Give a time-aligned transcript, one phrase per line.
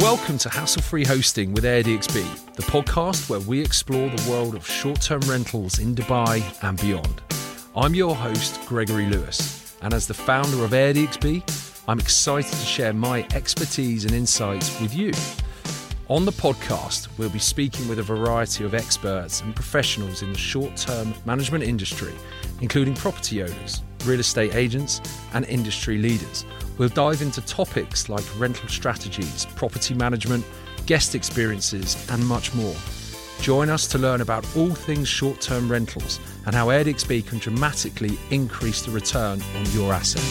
[0.00, 4.66] Welcome to Hassle Free Hosting with AirDXB, the podcast where we explore the world of
[4.68, 7.22] short term rentals in Dubai and beyond.
[7.74, 12.92] I'm your host, Gregory Lewis, and as the founder of AirDXB, I'm excited to share
[12.92, 15.12] my expertise and insights with you.
[16.08, 20.38] On the podcast, we'll be speaking with a variety of experts and professionals in the
[20.38, 22.12] short term management industry,
[22.60, 25.00] including property owners, real estate agents,
[25.32, 26.44] and industry leaders.
[26.78, 30.44] We'll dive into topics like rental strategies, property management,
[30.86, 32.74] guest experiences, and much more.
[33.40, 38.18] Join us to learn about all things short term rentals and how AirDXB can dramatically
[38.30, 40.22] increase the return on your asset.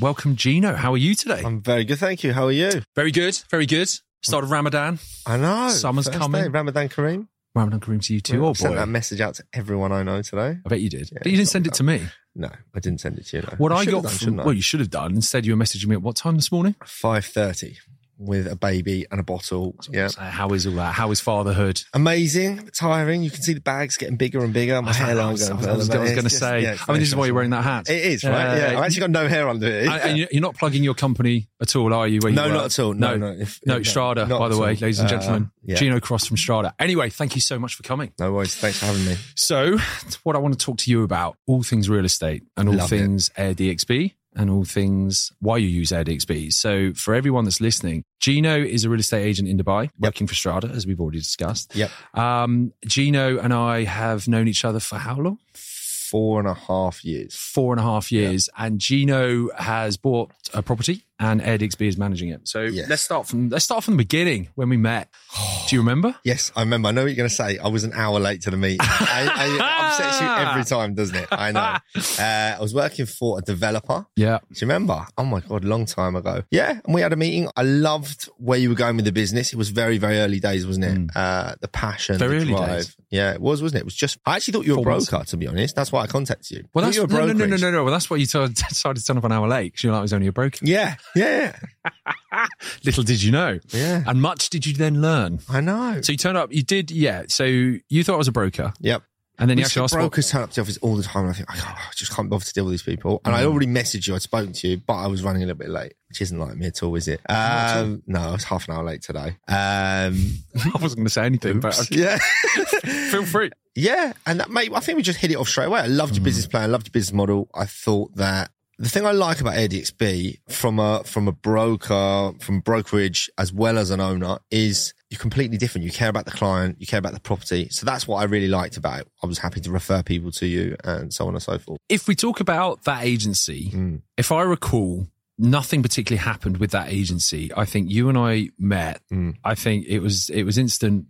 [0.00, 0.74] Welcome, Gino.
[0.74, 1.42] How are you today?
[1.44, 2.32] I'm very good, thank you.
[2.32, 2.82] How are you?
[2.96, 3.88] Very good, very good.
[4.22, 4.98] Start of Ramadan.
[5.26, 5.68] I know.
[5.68, 6.42] Summer's coming.
[6.42, 7.28] Day, Ramadan Kareem.
[7.54, 8.44] Ramadan Kareem to you too.
[8.44, 10.58] Oh, I Oh sent that message out to everyone I know today.
[10.64, 11.10] I bet you did.
[11.12, 12.02] Yeah, but you didn't send it to me.
[12.34, 13.42] No, I didn't send it to you.
[13.42, 13.54] No.
[13.58, 14.44] What I, should got done, from, I?
[14.44, 15.14] well, you should have done.
[15.14, 16.74] Instead, you were messaging me at what time this morning?
[16.84, 17.76] five thirty
[18.22, 19.74] with a baby and a bottle.
[19.90, 20.94] Yeah, how is all that?
[20.94, 21.82] How is fatherhood?
[21.94, 23.22] amazing, tiring.
[23.22, 24.80] You can see the bags getting bigger and bigger.
[24.82, 25.70] My hairline going I was, further.
[25.70, 26.62] I was going to just- say.
[26.62, 27.88] yeah, I mean, this is why you're wearing that hat.
[27.90, 28.32] It is right.
[28.32, 29.86] Uh, yeah, I've actually got no hair under it.
[29.88, 32.20] and, and you- you're not plugging your company at all, are you?
[32.20, 32.52] Where you no, work?
[32.54, 32.94] not at all.
[32.94, 33.40] No, no, no.
[33.40, 35.50] If, No, if- Strada, by the way, ladies and Uh, gentlemen.
[35.62, 35.76] yeah.
[35.76, 36.74] Gino Cross from Strada.
[36.78, 38.12] Anyway, thank you so much for coming.
[38.18, 38.54] No worries.
[38.54, 39.16] Thanks for having me.
[39.36, 39.78] So,
[40.22, 42.92] what I want to talk to you about all things real estate and all Love
[42.92, 42.98] it.
[42.98, 46.52] things AirDXB and all things why you use AirDXB.
[46.52, 50.34] So, for everyone that's listening, Gino is a real estate agent in Dubai, working for
[50.34, 51.74] Strada, as we've already discussed.
[51.74, 51.90] Yep.
[52.14, 55.38] Um, Gino and I have known each other for how long?
[55.54, 57.34] Four and a half years.
[57.34, 58.50] Four and a half years.
[58.58, 62.48] And Gino has bought a property and Ed AirDXB is managing it.
[62.48, 62.88] So Yes.
[62.88, 65.08] let's start from let's start from the beginning when we met.
[65.68, 66.14] Do you remember?
[66.24, 66.88] Yes, I remember.
[66.88, 67.56] I know what you're going to say.
[67.58, 68.80] I was an hour late to the meeting.
[68.82, 71.28] I, I, upsets you every time, doesn't it?
[71.32, 71.78] I know.
[72.18, 74.04] Uh, I was working for a developer.
[74.16, 74.38] Yeah.
[74.38, 75.06] Do you remember?
[75.16, 76.42] Oh my God, long time ago.
[76.50, 76.80] Yeah.
[76.84, 77.48] And we had a meeting.
[77.56, 79.52] I loved where you were going with the business.
[79.52, 81.16] It was very, very early days, wasn't it?
[81.16, 82.18] Uh, the passion, Mm.
[82.18, 82.68] Very the early drive.
[82.68, 82.96] days.
[83.10, 83.82] Yeah, it was, wasn't it?
[83.82, 85.08] It was just, I actually thought you were a months.
[85.08, 85.74] broker, to be honest.
[85.76, 86.64] That's why I contacted you.
[86.74, 87.84] Well, that's you no, no, no, no, no, no.
[87.84, 89.96] Well, that's why you t- decided to turn up an hour late because you knew
[89.96, 90.58] I was only a broker.
[90.62, 90.96] Yeah.
[91.14, 91.56] Yeah.
[92.84, 93.58] Little did you know.
[93.70, 94.02] Yeah.
[94.06, 95.40] And much did you then learn.
[95.48, 96.00] I know.
[96.02, 97.24] So you turned up, you did, yeah.
[97.28, 98.72] So you thought I was a broker.
[98.80, 99.02] Yep.
[99.38, 101.30] And then you actually asked brokers turn up to the office all the time, and
[101.30, 103.20] I think I, can't- I just can't bother to deal with these people.
[103.24, 105.58] And I already messaged you, I'd spoken to you, but I was running a little
[105.58, 107.20] bit late, which isn't like me at all, is it?
[107.28, 109.36] Um, no, I was half an hour late today.
[109.48, 110.14] Um,
[110.54, 111.96] I wasn't going to say anything, but okay.
[111.96, 112.18] yeah,
[113.10, 113.50] feel free.
[113.74, 115.80] yeah, and that mate, I think we just hit it off straight away.
[115.80, 116.16] I loved Mm.
[116.18, 117.48] your business plan, I loved your business model.
[117.54, 122.60] I thought that the thing I like about AirDXB from a from a broker, from
[122.60, 125.84] brokerage as well as an owner is you're completely different.
[125.84, 127.68] You care about the client, you care about the property.
[127.70, 129.08] So that's what I really liked about it.
[129.22, 131.78] I was happy to refer people to you and so on and so forth.
[131.88, 134.02] If we talk about that agency, Mm.
[134.16, 135.06] if I recall,
[135.38, 137.50] nothing particularly happened with that agency.
[137.56, 139.02] I think you and I met.
[139.12, 139.34] Mm.
[139.44, 141.06] I think it was it was instant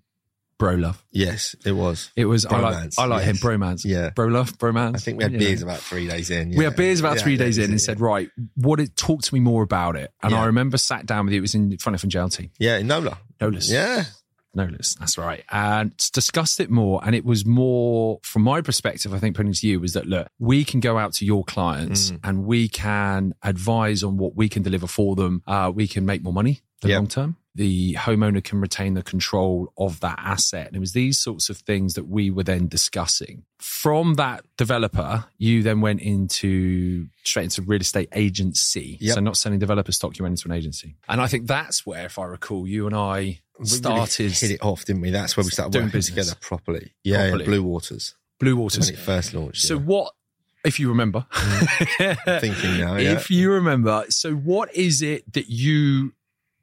[0.63, 1.05] bro love.
[1.11, 2.11] Yes, it was.
[2.17, 3.85] It was I like I like him bromance.
[3.85, 4.11] Yeah.
[4.11, 4.95] bro love bromance.
[4.97, 5.45] I think we had You know.
[5.47, 6.51] beers about three days in.
[6.51, 8.97] We had beers about Yeah, three yeah, days in yeah, and said, right, what it
[8.97, 10.13] talk to me more about it.
[10.23, 11.39] And I remember sat down with you.
[11.39, 12.51] It was in front of Finjalti.
[12.59, 13.19] Yeah, in Nola.
[13.41, 13.71] Nolis.
[13.71, 14.05] Yeah.
[14.57, 14.99] Nolis.
[14.99, 15.43] That's right.
[15.51, 17.01] And discussed it more.
[17.05, 20.07] And it was more, from my perspective, I think putting it to you was that,
[20.07, 22.21] look, we can go out to your clients Mm.
[22.23, 25.43] and we can advise on what we can deliver for them.
[25.47, 26.99] Uh, we can make more money the Yep.
[26.99, 27.37] long term.
[27.55, 30.69] The homeowner can retain the control of that asset.
[30.69, 33.45] And it was these sorts of things that we were then discussing.
[33.59, 38.97] From that developer, you then went into straight into real estate agency.
[39.01, 39.15] Yep.
[39.15, 40.97] So not selling developer stock, you went into an agency.
[41.09, 44.51] And I think that's where, if I recall, you and I We really started hit
[44.51, 45.11] it off, didn't we?
[45.11, 46.07] That's where we started working business.
[46.27, 46.93] together properly.
[47.05, 47.45] Yeah, Properly.
[47.45, 48.15] yeah, Blue Waters.
[48.41, 48.89] Blue When Waters.
[48.89, 49.63] it first launched.
[49.63, 49.81] So yeah.
[49.81, 50.15] what,
[50.65, 52.41] if you remember, mm.
[52.41, 53.13] thinking now, yeah.
[53.13, 56.13] if you remember, so what is it that you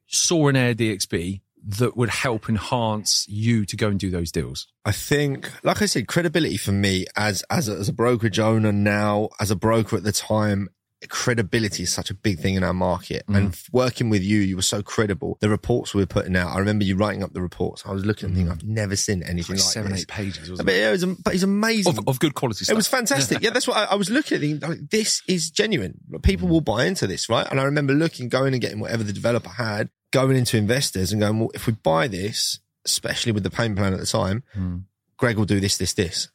[0.09, 4.68] saw in AirDXB that would help enhance you to go and do those deals?
[4.86, 8.72] I think, like I said, credibility for me as as a, as a brokerage owner
[8.72, 10.70] now, as a broker at the time,
[11.08, 13.24] credibility is such a big thing in our market.
[13.28, 13.38] Mm.
[13.38, 15.38] And working with you, you were so credible.
[15.40, 17.84] The reports we were putting out, I remember you writing up the reports.
[17.85, 20.02] I was looking and thinking, I've never seen anything like, seven, this.
[20.02, 20.84] eight pages, wasn't But it?
[20.88, 21.97] it was, but it's amazing.
[21.97, 22.73] Of, of good quality stuff.
[22.73, 23.41] It was fantastic.
[23.41, 24.41] Yeah, that's what I, I was looking at.
[24.41, 26.00] Thinking, like, this is genuine.
[26.23, 26.52] People Mm.
[26.52, 27.47] will buy into this, right?
[27.50, 31.22] And I remember looking, going and getting whatever the developer had, going into investors and
[31.22, 34.84] going, well, if we buy this, especially with the payment plan at the time, Mm.
[35.18, 36.29] Greg will do this, this, this.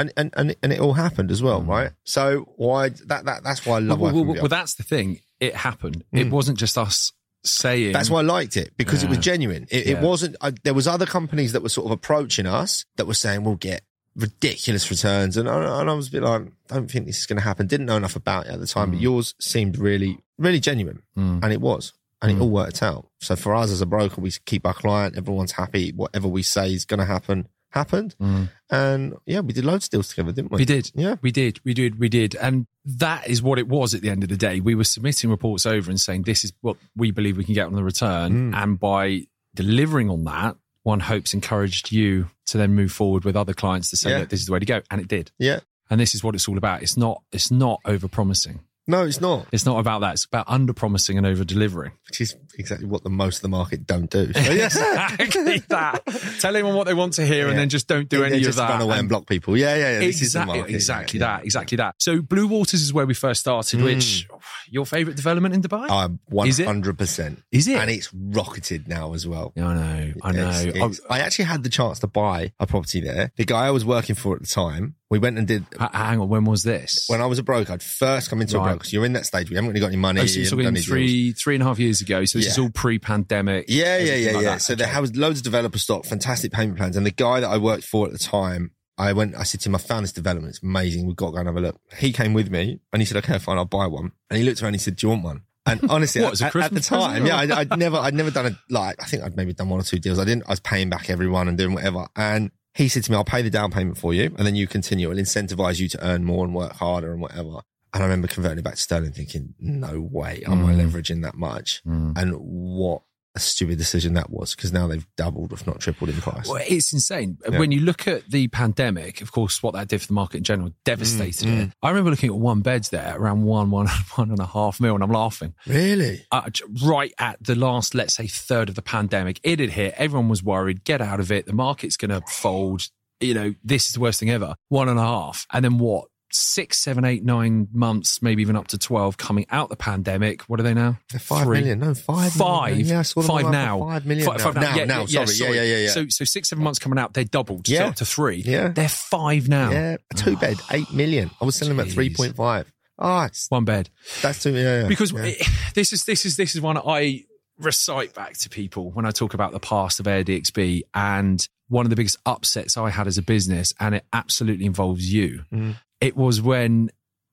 [0.00, 1.90] And, and, and, and it all happened as well, right?
[2.04, 4.02] So why that, that, that's why I love Mm.
[4.02, 5.20] Well, well, well, that's the thing.
[5.40, 6.04] It happened.
[6.12, 6.30] It Mm.
[6.30, 7.12] wasn't just us
[7.44, 7.92] saying.
[7.92, 9.66] That's why I liked it because it was genuine.
[9.70, 9.92] It, Yeah.
[9.98, 10.36] it wasn't.
[10.40, 13.56] I, there was other companies that were sort of approaching us that were saying we'll
[13.56, 13.82] get
[14.16, 17.26] ridiculous returns, and I, and I was a bit like, I don't think this is
[17.26, 17.66] going to happen.
[17.66, 21.42] Didn't know enough about it at the time, but yours seemed really, really genuine, Mm.
[21.42, 21.92] and it was.
[22.22, 23.08] and it all worked out.
[23.20, 25.90] So for us as a broker, we keep our client, everyone's happy.
[25.92, 28.14] Whatever we say is going to happen, happened.
[28.20, 28.50] Mm.
[28.70, 30.58] And yeah, we did loads of deals together, didn't we?
[30.58, 30.90] We did.
[30.94, 31.16] Yeah.
[31.22, 31.60] We did.
[31.64, 31.98] We did.
[31.98, 32.34] We did.
[32.36, 34.60] And that is what it was at the end of the day.
[34.60, 37.66] We were submitting reports over and saying, this is what we believe we can get
[37.66, 38.52] on the return.
[38.52, 38.62] Mm.
[38.62, 39.22] And by
[39.54, 43.96] delivering on that, one hopes encouraged you to then move forward with other clients to
[43.96, 44.18] say, Yeah.
[44.20, 44.82] look, this is the way to go.
[44.90, 45.30] And it did.
[45.38, 45.60] Yeah.
[45.90, 46.82] And this is what it's all about.
[46.82, 48.60] It's not, it's not over promising.
[48.90, 49.46] No, it's not.
[49.52, 50.14] It's not about that.
[50.14, 51.92] It's about under promising and over delivering.
[52.08, 54.32] Which is exactly what the most of the market don't do.
[54.32, 54.76] So, yes.
[55.18, 56.02] exactly that.
[56.40, 58.42] Tell everyone what they want to hear and then just don't do They any of
[58.42, 58.68] just that.
[58.70, 59.56] run away and And- block people.
[59.56, 59.98] Yeah, yeah, yeah.
[60.00, 61.94] This is the exactly, exactly Yeah, that, exactly that.
[61.98, 63.80] So Blue Waters is where we first started.
[63.82, 64.26] Which
[64.70, 65.88] your favourite development in Dubai?
[65.88, 66.40] yeah.
[66.40, 66.66] Uh, Is it?
[66.66, 67.42] 100%.
[67.52, 67.76] Is it?
[67.76, 69.52] And it's rocketed now as well.
[69.56, 70.50] I know, I know.
[70.50, 73.32] It's- it's- I actually had the chance to buy a property there.
[73.36, 75.66] The guy I was working for at the time, we went and did.
[75.80, 77.04] H- hang on, when was this?
[77.08, 78.66] When I was a broker, I'd first come into Right.
[78.66, 78.84] a broker.
[78.84, 79.50] So you're in that stage.
[79.50, 80.20] We haven't really got any money.
[80.20, 82.24] oh, so you you're talking three, three and a half years ago.
[82.24, 83.66] So this is all pre-pandemic.
[83.68, 84.50] Yeah, yeah, yeah, like yeah.
[84.52, 84.62] that.
[84.62, 85.00] So there Okay.
[85.00, 86.96] was loads of developer stock, fantastic payment plans.
[86.96, 89.68] And the guy that I worked for at the time, I went, I said to
[89.68, 90.50] him, I found this development.
[90.54, 91.06] It's amazing.
[91.06, 91.80] We've got to go and have a look.
[91.96, 94.12] He came with me and he said, okay, fine, I'll buy one.
[94.30, 95.42] And he looked around and he said, do you want one?
[95.66, 98.58] And honestly, What, at, at the time, yeah, I, I'd never, I'd never done a,
[98.68, 100.18] like, I think I'd maybe done one or two deals.
[100.18, 102.08] I didn't, I was paying back everyone and doing whatever.
[102.16, 104.66] And he said to me, I'll pay the down payment for you and then you
[104.66, 105.10] continue.
[105.10, 107.60] It'll incentivize you to earn more and work harder and whatever.
[107.92, 110.90] And I remember converting it back to sterling thinking, no way am I Mm.
[110.92, 111.82] leveraging that much.
[111.84, 112.16] Mm.
[112.16, 113.02] And what
[113.34, 116.48] a stupid decision that was because now they've doubled, if not tripled in price.
[116.48, 117.38] Well, it's insane.
[117.48, 117.58] Yeah.
[117.58, 120.44] When you look at the pandemic, of course, what that did for the market in
[120.44, 121.70] general devastated Mm, it.
[121.82, 123.86] I remember looking at one beds there around one, one,
[124.16, 125.54] one and a half mil, and I'm laughing.
[125.66, 126.26] Really?
[126.32, 126.50] uh,
[126.84, 129.38] right at the last, let's say, third of the pandemic.
[129.44, 129.94] It had hit.
[129.96, 130.82] Everyone was worried.
[130.84, 131.46] Get out of it.
[131.46, 132.88] The market's going to fold.
[133.20, 134.54] You know, this is the worst thing ever.
[134.70, 135.46] One and a half.
[135.52, 136.06] And then what?
[136.32, 140.42] Six, seven, eight, nine months, maybe even up to 12 coming out the pandemic.
[140.42, 140.98] What are they now?
[141.10, 141.58] They're five Three.
[141.58, 141.80] million?
[141.80, 142.32] No, five.
[142.32, 142.70] Five.
[142.70, 142.86] million.
[142.88, 143.80] Yeah, I saw them five now.
[143.80, 144.26] Five million.
[144.26, 144.44] Fi- now.
[144.44, 145.56] five now, Yeah, now, yeah, sorry.
[145.56, 145.90] Yeah, yeah, yeah, yeah.
[145.90, 147.68] So, so six, seven months coming out, they doubled.
[147.68, 147.88] Yeah.
[147.88, 148.42] Up to three.
[148.46, 148.68] Yeah.
[148.68, 149.70] They're five now.
[149.72, 151.30] yeah, a two bed, eight million.
[151.40, 152.72] I was selling them at three point five.
[152.98, 153.88] Ah, it's One bed.
[154.22, 154.54] that's too.
[154.54, 154.88] Yeah, yeah.
[154.88, 155.24] because yeah.
[155.24, 157.24] it- this is this is this is one I
[157.58, 161.90] recite back to people when I talk about the past of AirDXB and one of
[161.90, 165.44] the biggest upsets I had as a business, and it absolutely involves you.
[165.52, 165.76] Mm.
[166.00, 166.90] It was when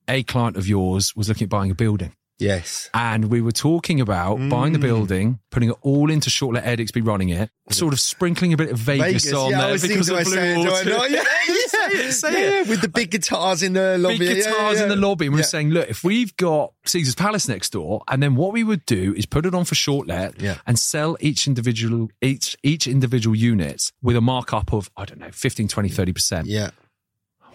[0.08, 2.12] a client of yours was looking at buying a building.
[2.40, 4.82] yes, And we were talking about buying the Mm.
[4.82, 8.70] building, putting it all into short let be running it, sort of sprinkling a bit
[8.70, 11.08] of Vegas, on yeah, there because of Blue say it, do I Water.
[11.14, 11.24] Yeah,
[11.66, 12.68] Say it, say yeah, it.
[12.68, 14.18] with the big guitars in the lobby.
[14.18, 15.26] big Yeah, guitars yeah, in the lobby.
[15.26, 15.44] And we Yeah.
[15.44, 18.86] were saying, look, if we've got Caesar's Palace next door, and then what we would
[18.86, 20.58] do is put it on for short let Yeah.
[20.66, 25.30] and sell each individual each each individual unit with a markup of, I don't know,
[25.32, 26.46] 15, 20, 30%.
[26.46, 26.70] Yeah,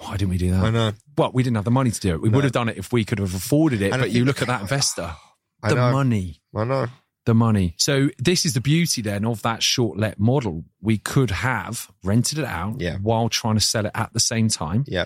[0.04, 0.64] Why didn't we do that?
[0.64, 0.92] I know.
[1.18, 2.22] Well, we didn't have the money to do it.
[2.22, 2.36] We No.
[2.38, 3.92] would have done it if we could have afforded it.
[3.94, 5.16] And but you look at that investor,
[5.68, 6.42] the money.
[6.56, 6.88] I know.
[7.26, 7.76] The money.
[7.78, 10.66] So this is the beauty then of that short let model.
[10.82, 12.98] We could have rented it out Yeah.
[12.98, 15.06] while trying to sell it at the same time Yeah,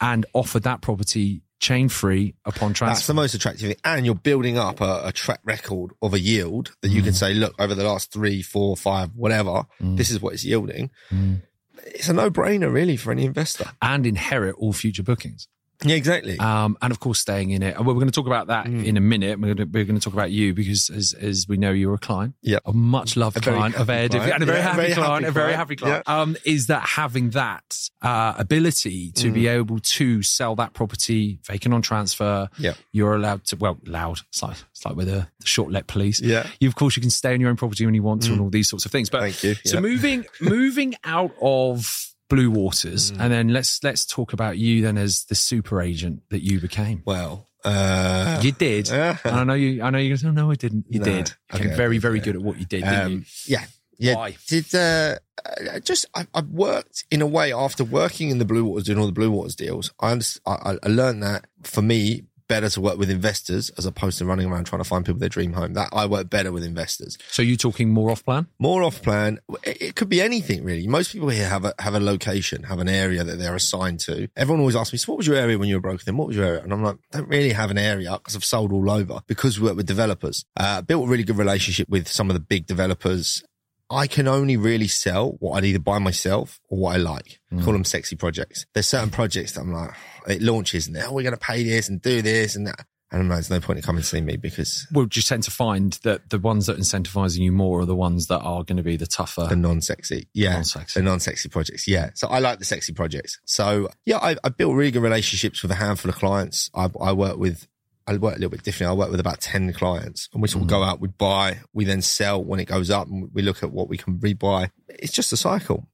[0.00, 2.94] and offered that property chain free upon transfer.
[2.94, 6.20] that's the most attractive thing, and you're building up a, a track record of a
[6.20, 7.16] yield that you can Mm.
[7.16, 10.90] say, look, over the last three, four, five, whatever, this is what it's yielding.
[11.10, 11.40] Mm.
[11.84, 13.70] It's a no-brainer, really, for any investor.
[13.82, 15.48] and inherit all future bookings.
[15.84, 16.38] Yeah, exactly.
[16.38, 17.76] Um, and of course, staying in it.
[17.76, 18.84] And we're going to talk about that Mm.
[18.84, 19.38] in a minute.
[19.38, 21.94] We're going, to, we're going to talk about you because, as, as we know, you're
[21.94, 22.62] a client, Yep.
[22.66, 24.32] a much loved client of Air client.
[24.34, 26.08] and a very Yeah, happy very client, happy a very happy client.
[26.08, 29.34] Um, is that having that uh, ability to Mm.
[29.34, 32.48] be able to sell that property vacant on transfer?
[32.58, 32.76] Yep.
[32.92, 33.56] You're allowed to.
[33.56, 34.20] Well, loud.
[34.28, 36.20] It's like it's like with the, short let police.
[36.20, 36.46] Yeah.
[36.60, 38.40] You, of course, you can stay on your own property when you want to, and
[38.40, 39.08] all these sorts of things.
[39.10, 39.54] But Thank you.
[39.64, 39.80] so Yeah.
[39.80, 43.20] moving moving out of Blue Waters, Mm.
[43.20, 47.02] and then let's let's talk about you then as the super agent that you became.
[47.04, 48.90] Well, uh, You did.
[48.92, 49.82] And I know you.
[49.82, 50.86] I know you're going to say, no, I didn't.
[50.88, 51.04] You No.
[51.04, 51.32] did.
[51.52, 53.16] You Okay, very, very good at what you did, didn't you?
[53.18, 53.64] um, yeah,
[53.98, 54.14] yeah.
[54.14, 54.36] Why?
[54.48, 58.64] Did uh, uh, just I, I worked in a way after working in the Blue
[58.64, 59.92] Waters, doing all the Blue Waters deals.
[60.00, 64.24] I I, I learned that for me, better to work with investors as opposed to
[64.24, 65.74] running around trying to find people their dream home.
[65.74, 67.18] That I work better with investors.
[67.28, 68.46] So you're talking more off plan?
[68.58, 69.40] More off plan.
[69.64, 70.86] It, it could be anything really.
[70.86, 74.28] Most people here have a have a location, have an area that they're assigned to.
[74.36, 76.02] Everyone always asks me, "So what was your area when you were broken?
[76.04, 78.36] Then what was your area?" And I'm like, I "Don't really have an area because
[78.36, 80.44] I've sold all over because we work with developers.
[80.56, 83.42] Uh, built a really good relationship with some of the big developers.
[83.90, 87.40] I can only really sell what I'd either buy myself or what I like.
[87.52, 87.62] Mm.
[87.64, 88.66] Call them sexy projects.
[88.74, 89.90] There's certain projects that I'm like,
[90.26, 92.84] it launches and oh, we're going to pay this and do this and that.
[93.12, 95.44] And I'm like, there's no point in coming to see me because We'll just tend
[95.44, 98.64] to find that the ones that are incentivizing you more are the ones that are
[98.64, 99.46] going to be the tougher.
[99.48, 100.28] the non-sexy.
[100.34, 100.54] Yeah.
[100.54, 100.98] Non-sexy.
[100.98, 101.86] The non-sexy projects.
[101.86, 102.10] Yeah.
[102.14, 103.38] So I like the sexy projects.
[103.44, 106.68] So yeah, I, I built really good relationships with a handful of clients.
[106.74, 107.68] I, I work with
[108.06, 108.94] I work a little bit differently.
[108.94, 110.88] I work with about 10 clients and we sort of go mm.
[110.88, 113.88] out, we buy, we then sell when it goes up and we look at what
[113.88, 114.70] we can rebuy.
[114.88, 115.88] It's just a cycle.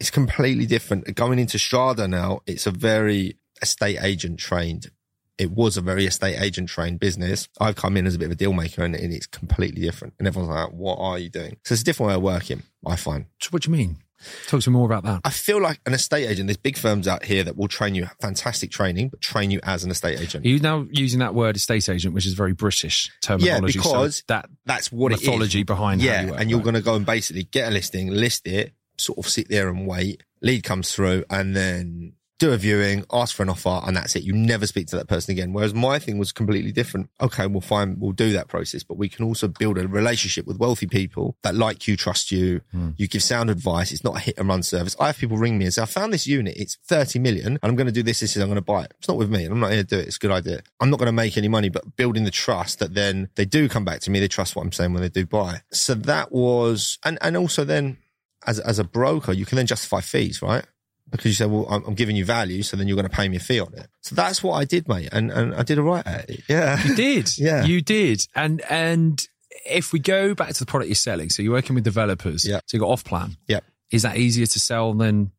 [0.00, 1.14] It's completely different.
[1.14, 4.90] Going into Strada now, it's a very estate agent trained.
[5.38, 7.48] It was a very estate agent trained business.
[7.60, 10.14] I've come in as a bit of a deal maker and, and it's completely different.
[10.18, 11.58] And everyone's like, what are you doing?
[11.64, 13.26] So it's a different way of working, I find.
[13.40, 14.01] So what do you mean?
[14.46, 15.20] Talk to me more about that.
[15.24, 18.08] I feel like an estate agent, there's big firms out here that will train you
[18.20, 20.44] fantastic training, but train you as an estate agent.
[20.44, 23.78] Are you now using that word estate agent, which is very British terminology?
[23.78, 25.20] Yeah, because so that That's what it is.
[25.22, 26.64] mythology behind Yeah, you work, and you're right?
[26.64, 29.86] going to go and basically get a listing, list it, sort of sit there and
[29.86, 30.22] wait.
[30.40, 34.24] Lead comes through, and then do a viewing, ask for an offer, and that's it.
[34.24, 35.52] You never speak to that person again.
[35.52, 37.08] Whereas my thing was completely different.
[37.20, 40.58] Okay, we'll fine, we'll do that process, but we can also build a relationship with
[40.58, 42.60] wealthy people that like you, trust you.
[42.72, 42.90] Hmm.
[42.96, 43.92] You give sound advice.
[43.92, 44.96] It's not a hit and run service.
[44.98, 46.56] I have people ring me and say, I found this unit.
[46.56, 48.84] It's 30 million and I'm going to do this, this, and I'm going to buy
[48.86, 48.94] it.
[48.98, 49.44] It's not with me.
[49.44, 50.08] I'm not here to do it.
[50.08, 50.62] It's a good idea.
[50.80, 53.68] I'm not going to make any money, but building the trust that then they do
[53.68, 54.18] come back to me.
[54.18, 55.60] They trust what I'm saying when they do buy.
[55.70, 57.98] So that was, and, and also then
[58.46, 60.64] as, as a broker, you can then justify fees, right?
[61.12, 63.28] Because you said, well, I'm, I'm giving you value, so then you're going to pay
[63.28, 63.86] me a fee on it.
[64.00, 66.40] So that's what I did, mate, and and I did all right at it.
[66.48, 67.28] Yeah, You did.
[67.38, 67.64] Yeah.
[67.64, 68.22] You did.
[68.34, 69.24] And and
[69.66, 72.44] if we go back to the product you're selling, so you're working with developers.
[72.44, 72.60] Yeah.
[72.66, 73.36] So you got off plan.
[73.46, 73.60] Yeah.
[73.90, 75.32] Is that easier to sell than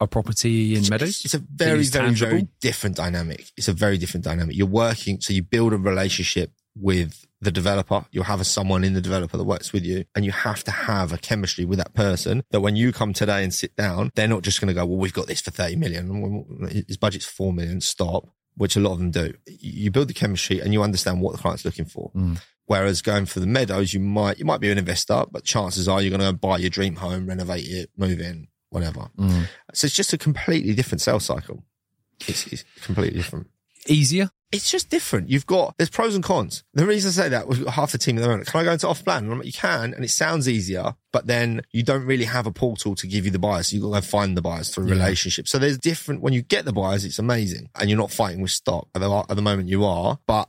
[0.00, 1.24] a property in Meadows?
[1.24, 2.30] It's a very, very, tangible?
[2.30, 3.46] very different dynamic.
[3.56, 4.56] It's a very different dynamic.
[4.56, 8.04] You're working, so you build a relationship with the developer.
[8.10, 10.70] You'll have a, someone in the developer that works with you, and you have to
[10.70, 12.42] have a chemistry with that person.
[12.50, 14.98] That when you come today and sit down, they're not just going to go, "Well,
[14.98, 16.68] we've got this for thirty million.
[16.86, 17.80] His budget's four million.
[17.80, 19.32] Stop." Which a lot of them do.
[19.46, 22.10] You build the chemistry and you understand what the client's looking for.
[22.66, 26.02] Whereas going for the meadows, you might you might be an investor, but chances are
[26.02, 29.10] you're going to buy your dream home, renovate it, move in, whatever.
[29.18, 29.48] Mm.
[29.72, 31.64] So it's just a completely different sales cycle.
[32.28, 33.48] It's, it's completely different.
[33.88, 34.30] Easier?
[34.52, 35.30] It's just different.
[35.30, 36.64] You've got there's pros and cons.
[36.74, 38.48] The reason I say that we've got half the team at the moment.
[38.48, 39.22] Can I go into off plan?
[39.24, 42.48] And I'm like, you can, and it sounds easier, but then you don't really have
[42.48, 43.68] a portal to give you the buyers.
[43.68, 44.94] So you've got to go find the buyers through Yeah.
[44.94, 45.52] relationships.
[45.52, 48.50] So there's different when you get the buyers, it's amazing, and you're not fighting with
[48.50, 48.88] stock.
[48.94, 50.48] At the, at the moment, you are, but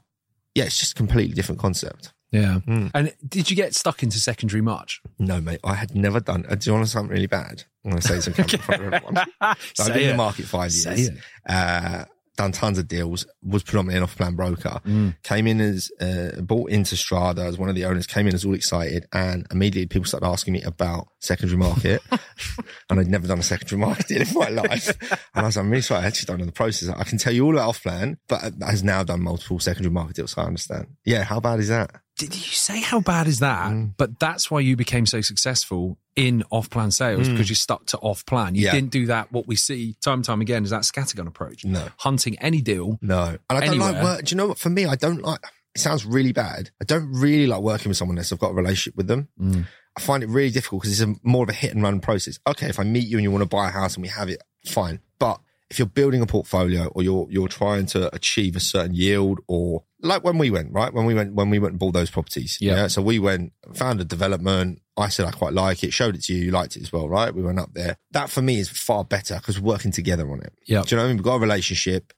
[0.55, 2.11] yeah, it's just a completely different concept.
[2.31, 2.59] Yeah.
[2.67, 2.89] Mm.
[2.95, 4.95] And did you get stuck into secondary market?
[5.19, 6.45] No, mate, I had never done.
[6.49, 7.65] Uh, do you want to something really bad?
[7.85, 9.15] I'm going to say something in front of everyone.
[9.17, 11.09] So I've Say been in the market five Say years.
[11.09, 11.17] it.
[11.45, 12.05] Uh,
[12.41, 13.25] done tons of deals.
[13.43, 14.81] Was predominantly an off-plan broker.
[14.85, 15.15] Mm.
[15.23, 18.07] Came in as uh, bought into Strada as one of the owners.
[18.07, 22.01] Came in as all excited, and immediately people started asking me about secondary market.
[22.89, 24.89] and I'd never done a secondary market deal in my life.
[25.33, 26.03] And I was like, I'm really sorry.
[26.03, 26.89] I actually don't know the process.
[26.89, 30.31] I can tell you all about off-plan, but has now done multiple secondary market deals.
[30.31, 30.87] So I understand.
[31.05, 31.91] Yeah, how bad is that?
[32.29, 33.71] Did you say how bad is that?
[33.71, 33.93] Mm.
[33.97, 38.55] But that's why you became so successful in off-plan sales because you stuck to off-plan.
[38.55, 38.65] You Mm.
[38.65, 38.71] Yeah.
[38.73, 39.31] didn't do that.
[39.31, 41.63] What we see time and time again is that scattergun approach.
[41.65, 41.87] No.
[41.97, 42.99] Hunting any deal.
[43.01, 43.37] No.
[43.49, 44.25] And I don't like work.
[44.25, 44.59] Do you know what?
[44.59, 45.39] For me, I don't like,
[45.73, 46.69] it sounds really bad.
[46.81, 49.29] I don't really like working with someone unless I've got a relationship with them.
[49.39, 49.67] Mm.
[49.97, 52.39] I find it really difficult because it's a more of a hit and run process.
[52.47, 52.67] Okay.
[52.67, 54.41] If I meet you and you want to buy a house and we have it,
[54.65, 54.99] fine.
[55.19, 59.39] But if you're building a portfolio or you're, you're trying to achieve a certain yield
[59.47, 60.93] or like when we went, right?
[60.93, 62.57] When we went, when we went and bought those properties.
[62.59, 62.87] Yeah.
[62.87, 64.81] So we went, found a development.
[64.97, 65.93] I said, I quite like it.
[65.93, 66.45] Showed it to you.
[66.45, 67.33] You liked it as well, right?
[67.33, 67.97] We went up there.
[68.11, 70.53] That for me is far better because we're working together on it.
[70.65, 70.83] Yeah.
[70.83, 71.17] Do you know what I mean?
[71.17, 72.13] We've got a relationship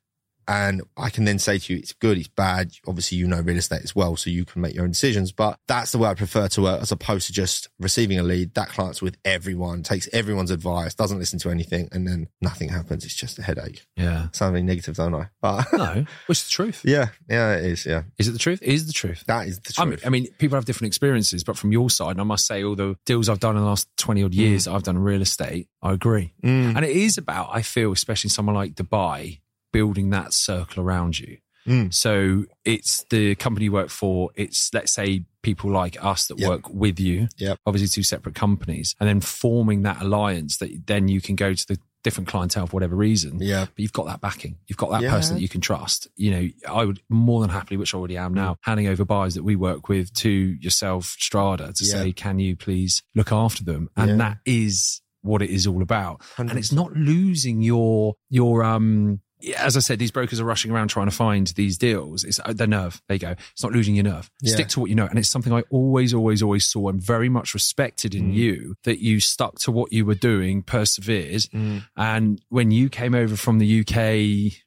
[0.48, 2.72] and I can then say to you, it's good, it's bad.
[2.88, 5.32] Obviously, you know real estate as well, so you can make your own decisions.
[5.32, 8.54] But that's the way I prefer to work as opposed to just receiving a lead.
[8.56, 13.06] That client's with everyone, takes everyone's advice, doesn't listen to anything, and then nothing happens.
[13.06, 13.86] It's just a headache.
[13.96, 14.28] Yeah.
[14.32, 15.30] Sounding negative, don't I?
[15.42, 16.82] But No, it's the truth.
[16.86, 17.86] yeah, yeah, it is.
[17.86, 18.60] Yeah, Is it the truth?
[18.62, 19.24] It is the truth.
[19.28, 20.06] that is the I mean, truth.
[20.06, 22.96] I mean, people have different experiences, but from your side, I must say, all the
[23.06, 25.94] deals I've done in the last 20 odd years that I've done real estate, I
[25.94, 26.34] agree.
[26.44, 29.40] Mm, And it is about, I feel, especially someone like Dubai,
[29.74, 31.38] building that circle around you.
[31.68, 31.94] Mm.
[31.94, 34.32] So it's the company you work for.
[34.36, 36.50] It's, let's say, people like us that Yep.
[36.50, 37.58] work with you, Yep.
[37.66, 41.68] obviously two separate companies, and then forming that alliance that then you can go to
[41.68, 43.38] the different clientele for whatever reason.
[43.40, 44.58] yeah, But you've got that backing.
[44.68, 45.12] You've got that Yeah.
[45.12, 46.10] person that you can trust.
[46.18, 49.36] You know, I would more than happily, which I already am now, handing over buyers
[49.36, 51.92] that we work with to yourself, Strada, to Yeah.
[51.94, 53.90] say, can you please look after them?
[53.96, 54.16] And Yeah.
[54.18, 56.22] that is what it is all about.
[56.38, 56.58] And 100%.
[56.60, 59.22] it's not losing your, your, um,
[59.58, 62.24] as I said, these brokers are rushing around trying to find these deals.
[62.24, 63.02] It's uh, the nerve.
[63.08, 63.36] There you go.
[63.52, 64.30] It's not losing your nerve.
[64.42, 64.54] Yeah.
[64.54, 65.06] Stick to what you know.
[65.06, 68.36] And it's something I always, always, always saw and very much respected in Mm.
[68.36, 71.84] you that you stuck to what you were doing, persevered, Mm.
[71.98, 74.63] and when you came over from the UK,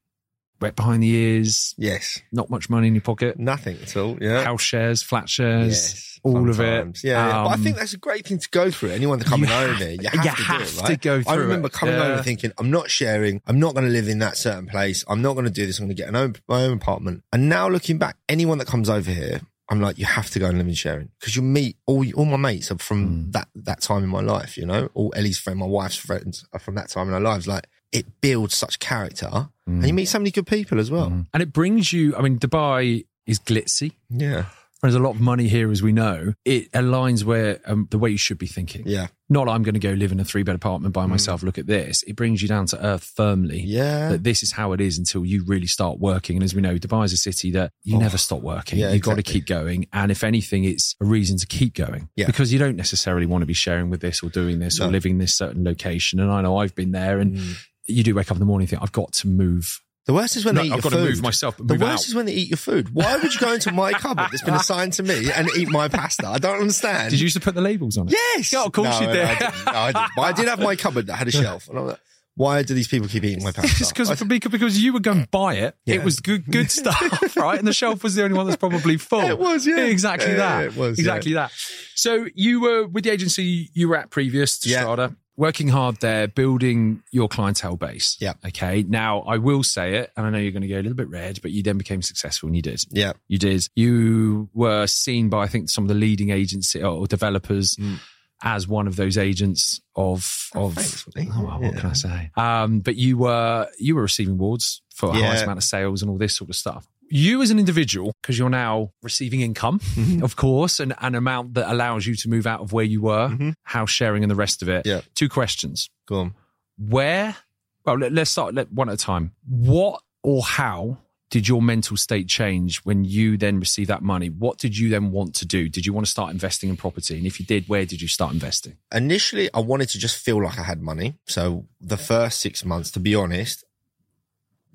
[0.61, 2.21] wet behind the ears, Yes.
[2.33, 4.17] not much money in your pocket, Nothing at all.
[4.21, 4.45] Yeah.
[4.45, 7.05] house shares, flat shares, Yes, all of sometimes.
[7.05, 7.09] it.
[7.09, 7.43] Yeah, yeah.
[7.45, 8.91] but I Um, think that's a great thing to go through.
[8.91, 11.01] Anyone that coming over there, you have, you to, have do it, to right?
[11.03, 12.05] go I remember coming Yeah.
[12.15, 13.41] over thinking, I'm not sharing.
[13.47, 15.05] I'm not going to live in that certain place.
[15.09, 15.79] I'm not going to do this.
[15.79, 17.23] I'm going to get an own, my own apartment.
[17.33, 20.47] And now looking back, anyone that comes over here, I'm like, you have to go
[20.47, 23.33] and live in sharing because you meet all all my mates are from Mm.
[23.33, 24.57] that that time in my life.
[24.57, 27.49] You know, all Ellie's friends, my wife's friends are from that time in our lives.
[27.49, 27.67] Like
[27.99, 29.31] it builds such character,
[29.67, 31.11] and you meet so many good people as well.
[31.11, 31.27] Mm.
[31.33, 33.93] And it brings you, I mean, Dubai is glitzy.
[34.11, 34.45] Yeah,
[34.83, 36.35] There's a lot of money here, as we know.
[36.45, 38.83] It aligns where um, the way you should be thinking.
[38.87, 41.43] yeah, Not I'm going to go live in a three bed apartment by myself.
[41.43, 42.05] Look at this.
[42.05, 43.61] It brings you down to earth firmly.
[43.63, 43.69] Mm.
[43.81, 44.09] yeah.
[44.11, 46.37] That this is how it is until you really start working.
[46.37, 48.01] And as we know, Dubai is a city that you Oh.
[48.07, 48.79] never stop working.
[48.79, 49.89] Yeah, You've got to keep going.
[49.93, 52.03] And if anything, it's a reason to keep going.
[52.15, 52.27] Yeah.
[52.27, 55.13] Because you don't necessarily want to be sharing with this or doing this or living
[55.15, 56.21] in this certain location.
[56.21, 57.57] And I know I've been there and Mm.
[57.89, 59.81] You do wake up in the morning and think, I've got to move.
[60.07, 61.09] The worst is when No, they eat I've your got to food.
[61.11, 62.09] move myself, The worst out.
[62.09, 62.95] is when they eat your food.
[62.95, 65.89] Why would you go into my cupboard that's been assigned to me and eat my
[65.89, 66.29] pasta?
[66.29, 67.11] I don't understand.
[67.11, 68.13] Did you used to put the labels on it?
[68.13, 68.53] Yes.
[68.53, 69.25] Yeah, of course no, you did.
[69.25, 69.67] No, I didn't.
[69.67, 70.11] No, I didn't.
[70.17, 71.69] But I did have my cupboard that had a shelf.
[71.69, 72.01] And I'm like,
[72.37, 73.83] why do these people keep eating my pasta?
[73.83, 75.75] It's because because you were going to buy it.
[75.87, 75.97] Yeah.
[75.97, 77.59] It was good good stuff, right?
[77.59, 79.23] And the shelf was the only one that's probably full.
[79.23, 79.87] It was, yeah.
[79.87, 80.59] exactly Yeah, that.
[80.61, 81.51] yeah, it was, exactly that.
[81.97, 84.83] So you were with the agency you were at previous to Yeah.
[84.85, 88.17] Strada, working hard there, building your clientele base.
[88.21, 88.35] Yeah.
[88.47, 88.85] Okay.
[88.89, 91.09] Now I will say it, and I know you're going to go a little bit
[91.09, 92.83] red, but you then became successful, and you did.
[92.91, 93.13] yeah.
[93.29, 93.69] You did.
[93.75, 97.77] You were seen by I think some of the leading agency or developers.
[97.77, 97.99] Mm.
[98.43, 101.81] As one of those agents of of thanks, oh, well, what Yeah.
[101.81, 102.31] can I say?
[102.37, 105.29] Um, but you were you were receiving awards for Yeah.
[105.29, 106.87] highest amount of sales and all this sort of stuff.
[107.09, 110.25] You as an individual, because you're now receiving income, Mm-hmm.
[110.25, 113.29] of course, and an amount that allows you to move out of where you were,
[113.29, 113.55] Mhm.
[113.63, 114.85] house sharing and the rest of it.
[114.85, 115.03] Yeah.
[115.15, 115.89] Two questions.
[116.09, 116.35] Go on.
[116.77, 117.37] Where?
[117.85, 119.31] Well, let, let's start let, one at a time.
[119.49, 120.99] What or how
[121.31, 124.29] did your mental state change when you then received that money?
[124.29, 125.69] What did you then want to do?
[125.69, 127.17] Did you want to start investing in property?
[127.17, 128.77] And if you did, where did you start investing?
[128.95, 131.15] Initially, I wanted to just feel like I had money.
[131.27, 133.65] So the first six months, to be honest,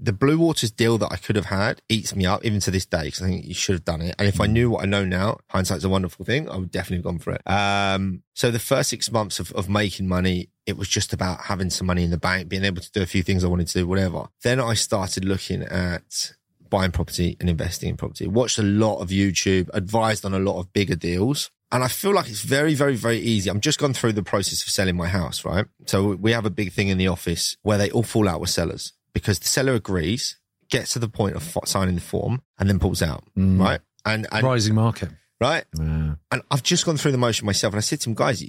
[0.01, 2.87] the Blue Waters deal that I could have had eats me up even to this
[2.87, 4.15] day because I think you should have done it.
[4.17, 6.49] And if I knew what I know now, hindsight's a wonderful thing.
[6.49, 7.41] I would definitely have gone for it.
[7.47, 11.69] Um, so the first six months of, of making money, it was just about having
[11.69, 13.79] some money in the bank, being able to do a few things I wanted to
[13.79, 14.27] do, whatever.
[14.41, 16.33] Then I started looking at
[16.67, 18.25] buying property and investing in property.
[18.25, 21.51] Watched a lot of YouTube, advised on a lot of bigger deals.
[21.71, 23.49] And I feel like it's very, very, very easy.
[23.49, 25.65] I'm just gone through the process of selling my house, right?
[25.85, 28.49] So we have a big thing in the office where they all fall out with
[28.49, 30.37] sellers because the seller agrees,
[30.69, 33.59] gets to the point of signing the form and then pulls out, Mm.
[33.59, 33.81] right?
[34.05, 35.09] And, and Rising market.
[35.39, 35.65] right.
[35.77, 36.15] Yeah.
[36.31, 37.73] And I've just gone through the motion myself.
[37.73, 38.41] And I said to him, guys,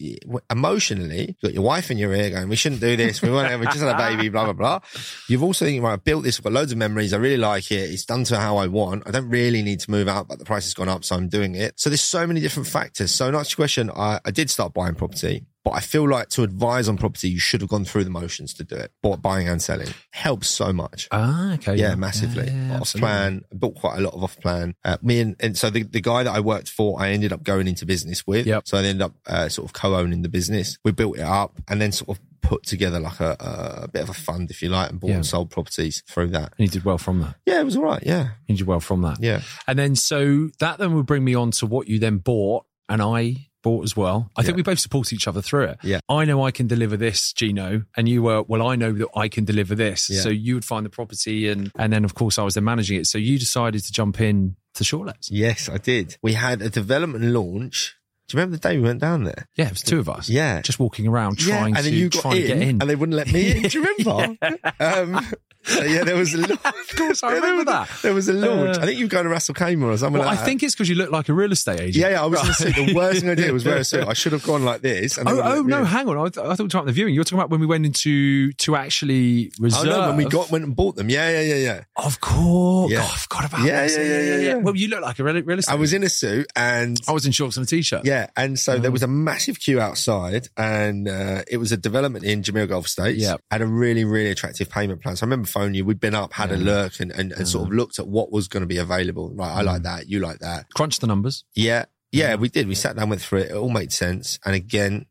[0.51, 3.21] emotionally, you've got your wife in your ear going, we shouldn't do this.
[3.23, 4.81] We want we just had a baby, blah, blah, blah.
[5.29, 6.39] You've also thinking, right, I built this.
[6.39, 7.13] I've got loads of memories.
[7.13, 7.91] I really like it.
[7.91, 9.03] It's done to how I want.
[9.07, 11.05] I don't really need to move out, but the price has gone up.
[11.05, 11.79] So I'm doing it.
[11.79, 13.13] So there's so many different factors.
[13.13, 13.91] So not your question.
[13.91, 17.39] I, I did start buying property, but I feel like to advise on property, you
[17.39, 18.93] should have gone through the motions to do it.
[19.03, 21.09] Bought, buying and selling helps so much.
[21.13, 21.77] Ah, okay.
[21.77, 22.47] Yeah, massively.
[22.47, 24.75] Yeah, yeah, off plan, built quite a lot of off plan.
[24.85, 27.43] Uh, me and, and so the, the guy that I worked for, I ended up
[27.43, 28.47] going into business with.
[28.47, 28.67] Yep.
[28.67, 30.79] So I ended up uh, sort of co-owning the business.
[30.85, 33.37] We built it up and then sort of put together like a,
[33.85, 35.15] a bit of a fund, if you like, and bought Yeah.
[35.17, 36.55] and sold properties through that.
[36.59, 37.37] And you did well from that.
[37.47, 38.03] Yeah, it was all right.
[38.05, 38.31] Yeah.
[38.49, 39.19] You did well from that.
[39.23, 39.43] Yeah.
[39.69, 43.01] And then so that then would bring me on to what you then bought and
[43.01, 44.31] I bought as well.
[44.37, 45.79] I think we both support each other through it.
[45.83, 46.01] Yeah.
[46.09, 49.29] I know I can deliver this, Gino, and you were, well, I know that I
[49.29, 50.11] can deliver this.
[50.11, 50.21] Yeah.
[50.21, 52.99] So you would find the property and and then of course I was then managing
[52.99, 53.07] it.
[53.07, 55.31] So you decided to jump in to Shortlets.
[55.31, 56.17] Yes, I did.
[56.23, 57.97] We had a development launch.
[58.29, 59.49] Do you remember the day we went down there?
[59.57, 60.29] Yeah, it was two of us.
[60.29, 60.63] Yeah.
[60.63, 62.69] Just walking around trying and then to you got trying in, to get in.
[62.81, 63.63] and they wouldn't let me in.
[63.63, 64.37] Do you remember?
[64.81, 65.27] um,
[65.65, 66.51] so yeah, there was a launch.
[66.65, 68.03] of course, I Yeah, there remember was- that.
[68.03, 68.77] There was a launch.
[68.79, 70.45] Uh, I think you were going to Russell Kmart or something Well, like I that.
[70.45, 71.97] think it's because you look like a real estate agent.
[71.97, 72.75] Yeah, yeah, I was in a suit.
[72.87, 74.07] The worst thing I did was wear a suit.
[74.07, 75.19] I should have gone like this.
[75.19, 75.85] And Oh, oh no!
[75.85, 76.17] Hang on.
[76.19, 77.15] I, th- I thought we were talking about the viewing.
[77.15, 79.87] You were talking about when we went into to actually reserve.
[79.87, 81.09] Oh no, when we got went and bought them.
[81.09, 81.85] Yeah, yeah, yeah, yeah.
[81.97, 82.91] Of course.
[82.93, 82.99] Yeah.
[82.99, 83.97] God, I forgot about Yeah, this.
[83.97, 84.55] yeah, yeah, yeah, yeah.
[84.57, 85.73] Well, you look like a real, real estate.
[85.73, 88.05] I was in a suit and I was in shorts and a t-shirt.
[88.05, 88.79] yeah, and so Oh.
[88.79, 92.87] there was a massive queue outside, and uh, it was a development in Jumeirah Golf
[92.87, 93.21] Estates.
[93.23, 93.37] Yeah.
[93.51, 95.17] had a really, really attractive payment plan.
[95.17, 95.85] So I remember phoning you.
[95.85, 96.65] We'd been up, had a Yeah.
[96.65, 99.31] look, and, and, and sort of looked at what was going to be available.
[99.35, 99.67] Right, I Mm.
[99.67, 100.09] like that.
[100.09, 100.73] You like that.
[100.75, 101.45] Crunch the numbers.
[101.55, 102.67] Yeah, yeah, we did.
[102.69, 103.51] We sat down, went through it.
[103.51, 104.39] It all made sense.
[104.45, 105.07] And again,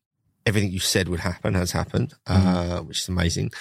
[0.46, 2.46] everything you said would happen has happened, Mm.
[2.80, 3.52] uh, which is amazing.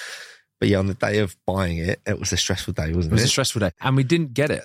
[0.58, 3.20] But yeah, on the day of buying it, it was a stressful day, wasn't was
[3.22, 3.24] it?
[3.24, 4.64] Was a stressful day, and we didn't get it.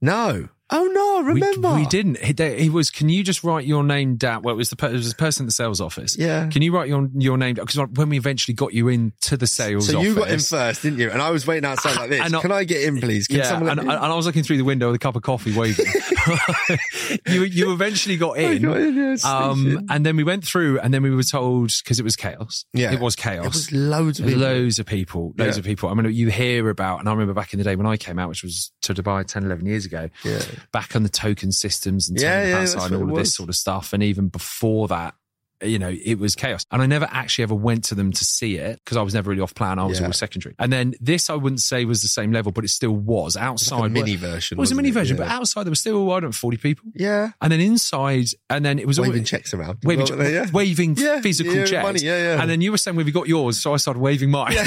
[0.00, 0.48] no.
[0.68, 1.05] Oh no.
[1.18, 1.74] I We- remember.
[1.74, 2.18] We, didn't.
[2.18, 2.90] He, was.
[2.90, 4.42] Can you just write your name down?
[4.42, 6.16] Well, it was the per- it was the person in the sales office.
[6.18, 6.48] Yeah.
[6.48, 7.54] Can you write your your name?
[7.54, 10.82] Because when we eventually got you into the sales So office, you got in first,
[10.82, 11.10] didn't you?
[11.10, 12.20] And I was waiting outside like this.
[12.20, 13.26] I- Can I get in, please?
[13.26, 15.22] Can Yeah, someone and, and I was looking through the window with a cup of
[15.22, 15.86] coffee, waving.
[17.26, 18.52] you you eventually got in?
[18.56, 18.62] in.
[18.62, 21.98] Got in, yeah, Um, and then we went through, and then we were told because
[21.98, 22.64] it was chaos.
[22.72, 22.92] Yeah.
[22.92, 23.44] it was chaos.
[23.46, 24.40] It was loads of people.
[24.40, 25.60] loads of people, loads Yeah.
[25.60, 25.88] of people.
[25.88, 28.18] I mean, you hear about, and I remember back in the day when I came
[28.18, 30.40] out, which was to Dubai 10, 11 years ago, Yeah.
[30.72, 33.92] back on the token systems and Yeah, yeah, and all of this sort of stuff.
[33.92, 35.14] And even before that,
[35.62, 36.64] you know, it was chaos.
[36.70, 39.30] And I never actually ever went to them to see it because I was never
[39.30, 39.78] really off plan.
[39.78, 40.04] I was Yeah.
[40.06, 40.54] always secondary.
[40.58, 43.78] And then this, I wouldn't say was the same level, but it still was outside.
[43.80, 44.58] Like a mini version.
[44.58, 44.92] it was a mini it?
[44.92, 45.24] version, Yeah.
[45.24, 46.84] but outside there was still, I don't know, 40 people.
[46.94, 47.30] yeah.
[47.40, 49.78] And then inside, and then it was all Waving checks around.
[49.82, 50.46] waving, Well, yeah.
[50.52, 51.82] waving physical checks.
[51.82, 52.40] money, yeah, yeah.
[52.42, 54.56] And then you were saying, "Well, we got yours," so I started waving mine.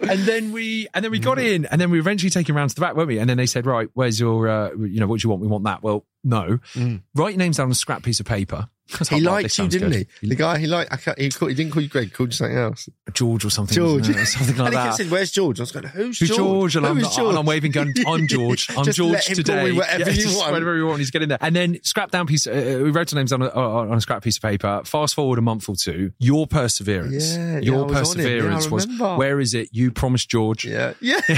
[0.00, 2.68] and then we, and then we got in, and then we were eventually taken around
[2.68, 3.18] to the back, weren't we?
[3.18, 5.42] And then they said, "Right, where's your, uh, you know, what do you want?
[5.42, 7.02] We want that." Well, no, mm.
[7.14, 8.68] write your names down on a scrap piece of paper.
[8.98, 9.08] Was.
[9.08, 10.28] He "Oh, liked you, didn't good." he?
[10.28, 10.92] The guy he liked.
[11.18, 12.04] He, called, he didn't call you Greg.
[12.04, 12.88] He called you something else.
[13.12, 14.04] George or something, George.
[14.06, 14.84] something like and he that.
[14.84, 16.76] kept saying, "Where's George?" I was going, "Who's Who's George?" George?
[16.76, 18.68] And I'm, Who's not- and I'm waving, going, I'm George.
[18.76, 19.72] I'm Just George let him today.
[19.72, 20.52] Whatever Yeah, you just want.
[20.52, 21.38] Whatever you want, he's getting there.
[21.40, 22.46] And then scrap down piece.
[22.46, 24.82] Uh, we wrote our names on a, on a scrap piece of paper.
[24.84, 26.12] Fast forward a month or two.
[26.18, 27.36] Your perseverance.
[27.36, 27.92] Yeah, your was.
[27.92, 28.84] Yeah, perseverance was.
[28.86, 29.16] remember.
[29.16, 29.70] Where is it?
[29.72, 30.64] You promised George.
[30.66, 31.20] Yeah, yeah.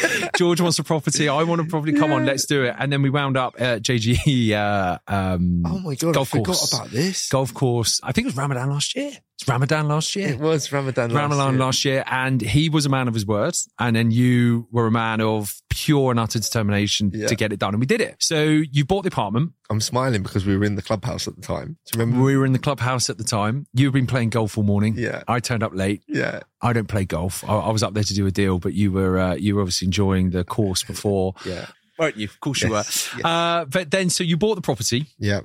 [0.36, 1.28] George wants a property.
[1.28, 1.92] I want a property.
[1.92, 2.74] Come on, let's do it.
[2.78, 4.50] And then we wound up at JGE.
[4.52, 6.72] Uh, um, Oh my god, golf forgot course.
[6.72, 7.28] about this.
[7.28, 8.00] golf course.
[8.02, 9.12] I think it was Ramadan last year.
[9.38, 10.28] It's Ramadan last year.
[10.28, 11.10] It was Ramadan.
[11.10, 11.60] last Ramadan year.
[11.60, 14.90] last year, and he was a man of his words, and then you were a
[14.90, 17.26] man of pure and utter determination Yeah.
[17.26, 18.16] to get it done, and we did it.
[18.18, 19.52] So you bought the apartment.
[19.70, 21.78] I'm smiling because we were in the clubhouse at the time.
[21.86, 22.22] Do you remember?
[22.22, 23.66] We were in the clubhouse at the time.
[23.72, 24.94] You've been playing golf all morning.
[24.98, 25.22] Yeah.
[25.26, 26.02] I turned up late.
[26.06, 27.42] Yeah, I don't play golf.
[27.48, 29.62] I, I was up there to do a deal, but you were uh, you were
[29.62, 31.66] obviously enjoying the course before, yeah,
[31.98, 32.26] weren't you?
[32.26, 32.76] Of course you were.
[32.76, 33.08] yes.
[33.24, 35.06] Uh, but then, so you bought the property.
[35.18, 35.40] yeah,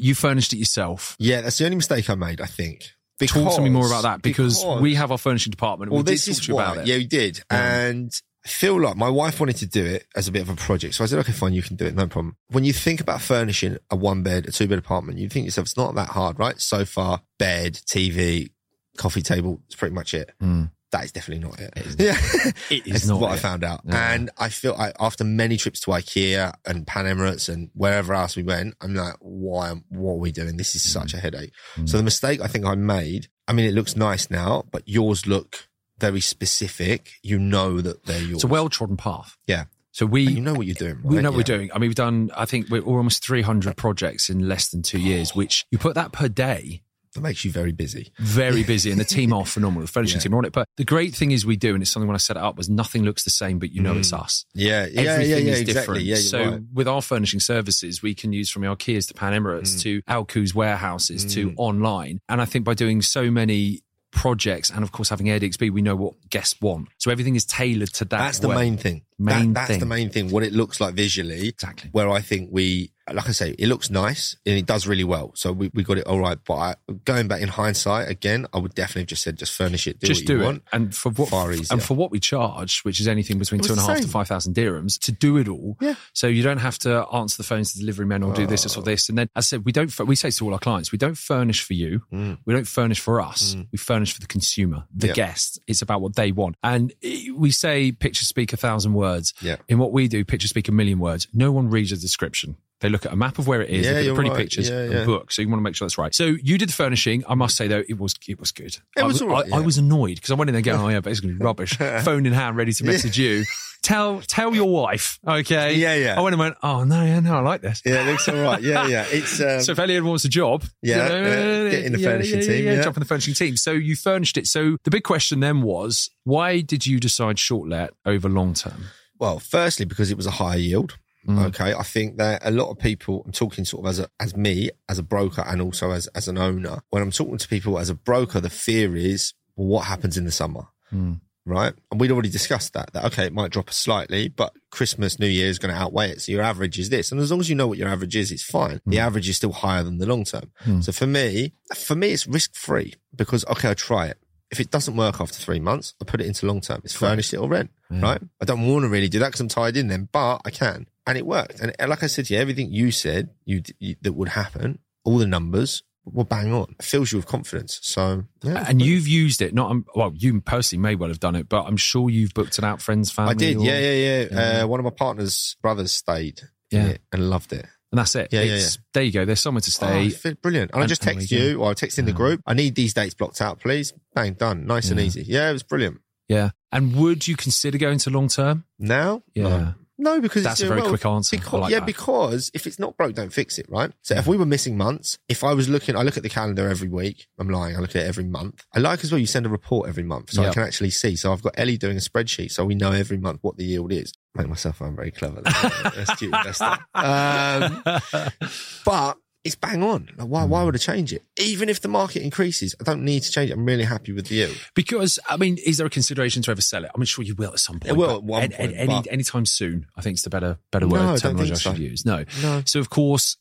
[0.00, 1.16] You furnished it yourself.
[1.18, 1.40] yeah.
[1.42, 2.40] That's the only mistake I made.
[2.40, 2.84] I think.
[3.26, 5.88] Talk to me more about that because, because- we have our furnishing department.
[5.90, 6.62] And Well, we this did talk is why.
[6.62, 6.86] about it.
[6.86, 7.42] Yeah, we did.
[7.50, 8.10] And
[8.46, 10.94] I feel like my wife wanted to do it as a bit of a project.
[10.94, 11.94] So I said, okay, fine, you can do it.
[11.94, 12.36] No problem.
[12.48, 15.46] When you think about furnishing a one bed, a two bed apartment, you think to
[15.48, 16.58] yourself, it's not that hard, right?
[16.58, 18.52] Sofa, bed, TV,
[18.96, 19.60] coffee table.
[19.66, 20.30] It's pretty much it.
[20.42, 20.70] Mm.
[20.92, 21.72] That is definitely not it.
[21.76, 22.52] is yeah.
[22.68, 23.82] It is not what I found out.
[23.84, 24.12] Yeah.
[24.12, 28.36] And I feel I, after many trips to IKEA and Pan Emirates and wherever else
[28.36, 30.56] we went, I'm like, why, what are we doing?
[30.56, 31.52] This is such a headache.
[31.76, 31.88] Mm.
[31.88, 35.26] So the mistake I think I made, I mean, it looks nice now, but yours
[35.26, 37.12] look very specific.
[37.22, 38.36] You know that they're yours.
[38.36, 39.36] It's a well trodden path.
[39.46, 39.64] yeah.
[39.92, 41.04] So we And you know what you're doing, right?
[41.04, 41.70] We know what we're doing.
[41.72, 45.34] I mean, we've done, I think we're almost 300 projects in less than two years,
[45.34, 46.82] which you put that per day,
[47.14, 48.12] That makes you very busy.
[48.18, 48.90] very busy.
[48.90, 49.82] And the team are phenomenal.
[49.82, 50.22] The furnishing Yeah.
[50.22, 50.52] team are on it.
[50.52, 52.56] But the great thing is we do, and it's something when I set it up,
[52.56, 54.44] was nothing looks the same, but you know it's us.
[54.54, 54.86] Yeah.
[54.86, 54.94] Mm.
[54.94, 55.00] Yeah.
[55.00, 55.72] Everything yeah, yeah, is exactly.
[55.72, 56.02] different.
[56.04, 56.60] Yeah, so right.
[56.72, 59.80] with our furnishing services, we can use from our Kias to Pan Emirates Mm.
[59.82, 62.20] to Alku's warehouses to online.
[62.28, 65.94] And I think by doing so many projects and of course having AirDXB, we know
[65.96, 66.88] what guests want.
[66.98, 68.18] So everything is tailored to that.
[68.18, 68.56] That's the way.
[68.56, 69.02] main thing.
[69.18, 69.80] Main that, that's thing.
[69.80, 70.30] the main thing.
[70.30, 71.48] What it looks like visually.
[71.48, 71.90] Exactly.
[71.92, 75.32] Where I think we, like I say, it looks nice and it does really well.
[75.34, 76.38] So we, we got it all right.
[76.46, 79.86] But I, going back in hindsight, again, I would definitely have just said, just furnish
[79.86, 80.44] it, do just do it.
[80.44, 80.62] want.
[80.72, 81.66] And for what Far easier.
[81.70, 84.04] and for what we charge, which is anything between two and a half was two
[84.04, 85.76] and a the half to five thousand dirhams, to do it all.
[85.80, 85.94] Yeah.
[86.12, 88.82] So you don't have to answer the phones to delivery men or do this or
[88.82, 89.08] this.
[89.08, 89.96] And then as I said, we don't.
[90.00, 92.02] We say to all our clients, we don't furnish for you.
[92.12, 92.38] Mm.
[92.44, 93.56] We don't furnish for us.
[93.72, 95.12] We furnish for the consumer, the Yeah.
[95.14, 95.58] guest.
[95.66, 96.56] It's about what they want.
[96.62, 96.92] And
[97.34, 99.34] we say pictures speak a thousand words.
[99.40, 99.56] Yeah.
[99.68, 101.26] In what we do, pictures speak a million words.
[101.32, 102.56] No one reads a description.
[102.80, 104.36] They look at a map of where it is, Yeah, look at the pretty right.
[104.38, 105.04] pictures, Yeah, and yeah.
[105.04, 105.32] book.
[105.32, 106.14] So you want to make sure that's right.
[106.14, 107.22] So you did the furnishing.
[107.28, 108.76] I must say though, it was it was good.
[108.96, 109.66] It I was all right, I, I yeah.
[109.66, 112.56] was annoyed because I went in there going, "Oh yeah, basically rubbish." Phone in hand,
[112.56, 113.44] ready to message you.
[113.82, 115.74] Tell tell your wife, okay?
[115.74, 116.18] Yeah, yeah.
[116.18, 118.34] I went and went, "Oh no, yeah, no, I like this." Yeah, it looks all
[118.36, 118.60] right.
[118.62, 119.06] Yeah, yeah.
[119.10, 121.98] It's, um, So if Elliot wants a job, Yeah, you know, yeah, get in the
[121.98, 122.82] furnishing team, yeah, yeah.
[122.82, 123.56] jump in the furnishing team.
[123.56, 124.46] So you furnished it.
[124.46, 128.84] So the big question then was, why did you decide short let over long term?
[129.18, 130.98] Well, firstly, because it was a higher yield.
[131.26, 131.46] Mm.
[131.48, 131.74] Okay.
[131.74, 134.70] I think that a lot of people, I'm talking sort of as a, as me,
[134.88, 136.82] as a broker and also as, as an owner.
[136.90, 140.24] When I'm talking to people as a broker, the fear is, well, what happens in
[140.24, 140.68] the summer?
[140.92, 141.20] Mm.
[141.46, 141.72] Right.
[141.90, 145.48] And we'd already discussed that, that, okay, it might drop slightly, but Christmas, New Year
[145.48, 146.20] is going to outweigh it.
[146.20, 147.10] So your average is this.
[147.10, 148.80] And as long as you know what your average is, it's fine.
[148.86, 150.52] The average is still higher than the long term.
[150.82, 154.18] So for me, for me, it's risk free because, okay, I try it.
[154.50, 156.82] If it doesn't work after three months, I put it into long term.
[156.84, 157.48] It's furnished it or
[157.90, 158.20] rent, right?
[158.40, 160.86] I don't want to really do that because I'm tied in then, but I can.
[161.06, 161.60] And it worked.
[161.60, 165.18] And like I said to you, everything you said you, you that would happen, all
[165.18, 166.74] the numbers were bang on.
[166.78, 167.78] It fills you with confidence.
[167.82, 168.64] So, yeah.
[168.68, 170.12] And you've used it, not um, well.
[170.14, 173.10] You personally may well have done it, but I'm sure you've booked it out friends,
[173.10, 173.30] family.
[173.32, 173.56] I did.
[173.56, 174.26] or- Yeah, yeah, yeah.
[174.30, 174.62] Yeah.
[174.62, 176.86] Uh, one of my partner's brothers stayed in Yeah.
[176.88, 177.66] it and loved it.
[177.92, 178.28] and that's it.
[178.32, 179.24] Yeah, yeah, It's- There you go.
[179.24, 180.10] There's somewhere to Oh, stay.
[180.10, 180.70] fit brilliant.
[180.72, 182.40] And, I And- just text you or I text in the group.
[182.46, 183.92] I need these dates blocked out, please.
[184.14, 184.64] Bang, done.
[184.66, 185.24] Nice and easy.
[185.26, 186.00] Yeah, it was brilliant.
[186.30, 186.50] Yeah.
[186.70, 188.64] And would you consider going to long term?
[188.78, 189.22] Now?
[189.34, 189.42] Yeah.
[189.42, 189.74] No.
[189.98, 191.36] No, because That's it's a very well, quick answer.
[191.36, 191.86] Because, like yeah, that.
[191.86, 193.92] because if it's not broke, don't fix it, right?
[194.00, 196.70] So if we were missing months, if I was looking, I look at the calendar
[196.70, 197.26] every week.
[197.38, 197.76] I'm lying.
[197.76, 198.64] I look at it every month.
[198.74, 199.18] I like as well.
[199.18, 201.16] You send a report every month, so I can actually see.
[201.16, 203.92] So I've got Ellie doing a spreadsheet, so we know every month what the yield
[203.92, 204.14] is.
[204.34, 205.42] Make myself sound very clever.
[205.44, 206.78] Astute investor.
[206.94, 207.82] Um,
[208.86, 209.18] but
[209.50, 210.08] it's bang on.
[210.16, 210.44] Like, why?
[210.44, 210.66] Why hmm.
[210.66, 211.24] would I change it?
[211.38, 213.54] Even if the market increases, I don't need to change it.
[213.54, 214.56] I'm really happy with the yield.
[214.74, 216.90] Because I mean, is there a consideration to ever sell it?
[216.94, 217.90] I'm sure you will at some point.
[217.90, 219.86] It will at one point, any but- anytime soon.
[219.96, 221.72] I think it's the better better No, I word terminology I so.
[221.72, 222.06] should use.
[222.06, 222.24] No.
[222.42, 222.62] No.
[222.64, 223.36] So of course,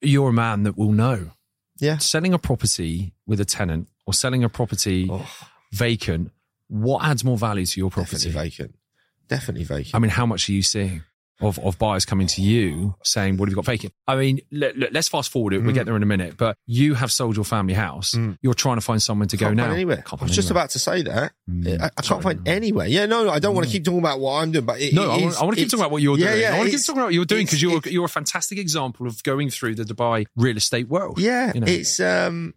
[0.00, 1.32] you're a man that will know.
[1.78, 1.98] Yeah.
[1.98, 5.26] Selling a property with a tenant or selling a property Oh,
[5.72, 6.30] vacant,
[6.68, 8.28] what adds more value to your property?
[8.28, 8.74] definitely vacant.
[9.28, 9.94] Definitely vacant.
[9.94, 11.02] I mean, how much are you seeing
[11.40, 13.92] of, of buyers coming to you saying, what have you got vacant?
[14.06, 15.58] I mean, let, us fast forward it.
[15.62, 15.74] We'll Mm.
[15.74, 18.12] get there in a minute, but you have sold your family house.
[18.14, 18.38] Mm.
[18.42, 19.64] You're trying to find someone to go can't now.
[19.64, 20.04] find anywhere.
[20.10, 21.32] I was just about to say that.
[21.48, 21.80] Mm.
[21.80, 22.86] I, I can't find anywhere.
[22.86, 25.02] Yeah, no, I don't want to keep talking about what I'm doing, but it, No,
[25.02, 26.40] it I want, is- I want to keep talking about what you're yeah, doing.
[26.42, 28.58] Yeah, I want to keep talking about what you're doing because you're you're a fantastic
[28.58, 31.18] example of going through the Dubai real estate world.
[31.18, 31.66] Yeah, you know.
[31.66, 32.54] it's um,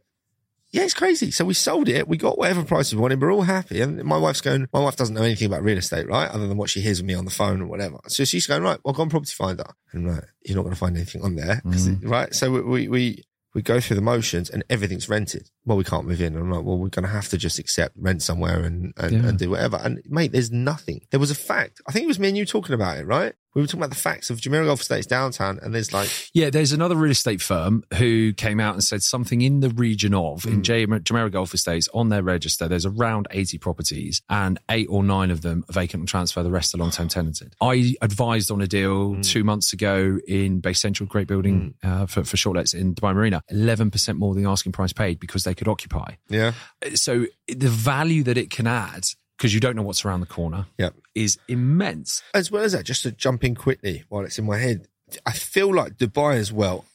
[0.74, 1.32] yeah, it's crazy.
[1.32, 2.08] So we sold it.
[2.08, 3.22] We got whatever price we wanted.
[3.22, 3.80] We're all happy.
[3.80, 4.68] And my wife's going.
[4.74, 6.30] My wife doesn't know anything about real estate, right?
[6.30, 8.00] Other than what she hears with me on the phone or whatever.
[8.08, 8.80] So she's going right.
[8.84, 9.64] Well, go on Property Finder.
[9.94, 11.62] And I'm like, you're not going to find anything on there.
[11.64, 12.04] Mm.
[12.04, 12.34] it- right?
[12.36, 13.24] So we, we we
[13.56, 15.48] we go through the motions and everything's rented.
[15.64, 16.34] Well, we can't move in.
[16.34, 19.12] And I'm like, well, we're going to have to just accept rent somewhere and and,
[19.12, 19.30] Yeah.
[19.30, 19.78] and do whatever.
[19.84, 21.02] And mate, there's nothing.
[21.12, 21.80] There was a fact.
[21.88, 23.36] I think it was me and you talking about it, right?
[23.56, 26.50] We were talking about the facts of Jumeirah Golf Estates downtown, and there's like Yeah,
[26.50, 30.46] there's another real estate firm who came out and said something in the region of,
[30.46, 30.63] in Mm.
[30.63, 35.30] J- Jumeirah Golf Estates, on their register, there's around 80 properties and eight or nine
[35.30, 37.54] of them are vacant and transfer, the rest are long term tenanted.
[37.62, 39.24] I advised on a deal Mm.
[39.24, 43.44] two months ago in Bay Central, great building uh, for, for shortlets in Dubai Marina,
[43.52, 46.13] 11% more than the asking price paid because they could occupy.
[46.30, 46.54] yeah,
[46.96, 49.06] So the value that it can add,
[49.38, 50.89] because you don't know what's around the corner, yeah.
[51.15, 52.22] is immense.
[52.34, 54.88] as well as that, just to jump in quickly while it's in my head,
[55.26, 56.86] I feel like Dubai as well,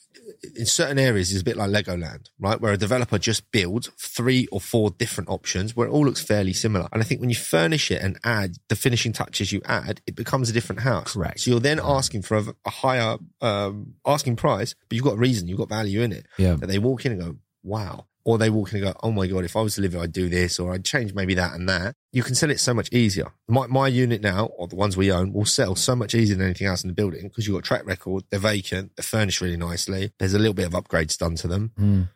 [0.57, 2.61] in certain areas, is a bit like Legoland, right?
[2.61, 6.53] Where a developer just builds three or four different options where it all looks fairly
[6.53, 6.89] similar.
[6.93, 10.15] And I think when you furnish it and add the finishing touches you add, it
[10.15, 11.13] becomes a different house.
[11.13, 11.41] Correct.
[11.41, 15.19] So you're then asking for a, a higher um, asking price, but you've got a
[15.19, 16.27] reason, you've got value in it.
[16.37, 16.55] Yeah.
[16.55, 18.07] That they walk in and go, wow.
[18.29, 20.03] Or they walk in and go, oh my God, if I was to live here,
[20.03, 21.95] I'd do this, or I'd change maybe that and that.
[22.13, 23.33] You can sell it so much easier.
[23.49, 26.45] My, my unit now, or the ones we own, will sell so much easier than
[26.45, 29.57] anything else in the building because you've got track record, they're vacant, they're furnished really
[29.57, 30.13] nicely.
[30.19, 31.73] There's a little bit of upgrades done to them.
[31.81, 32.09] Mm.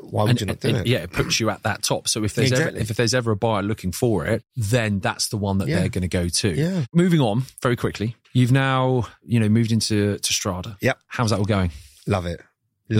[0.00, 0.86] Why would and, you not do and- it?
[0.88, 2.08] yeah, it puts you at that top.
[2.08, 2.80] So if there's Exactly.
[2.80, 5.78] ever if there's ever a buyer looking for it, then that's the one that Yeah.
[5.78, 6.48] they're going to go to.
[6.50, 6.86] Yeah.
[6.92, 10.76] Moving on very quickly, you've now you know moved into to Strada.
[10.80, 10.98] Yep.
[11.06, 11.70] How's that all going?
[12.08, 12.40] Love it.